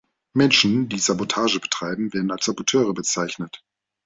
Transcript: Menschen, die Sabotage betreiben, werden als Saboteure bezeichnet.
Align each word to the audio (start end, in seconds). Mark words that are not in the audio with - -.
Menschen, 0.33 0.89
die 0.89 0.97
Sabotage 0.97 1.59
betreiben, 1.59 2.11
werden 2.11 2.31
als 2.31 2.45
Saboteure 2.45 2.95
bezeichnet. 2.95 3.61